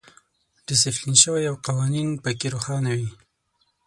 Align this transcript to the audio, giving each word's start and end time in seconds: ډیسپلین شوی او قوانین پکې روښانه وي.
ډیسپلین 0.67 1.15
شوی 1.23 1.43
او 1.51 1.55
قوانین 1.67 2.09
پکې 2.23 2.47
روښانه 2.53 2.91
وي. 2.97 3.09